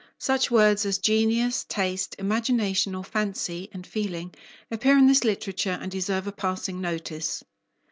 [0.17, 4.33] Such words as genius, taste, imagination or fancy, and feeling,
[4.71, 7.43] appear in this literature, and deserve a passing notice.